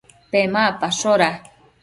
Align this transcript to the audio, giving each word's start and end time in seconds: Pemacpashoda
Pemacpashoda 0.31 1.29